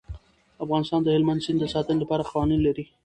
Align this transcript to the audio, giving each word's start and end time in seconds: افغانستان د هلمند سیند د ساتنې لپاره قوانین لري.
افغانستان 0.63 0.99
د 1.03 1.07
هلمند 1.15 1.43
سیند 1.45 1.59
د 1.61 1.65
ساتنې 1.73 1.99
لپاره 2.03 2.27
قوانین 2.29 2.59
لري. 2.67 2.85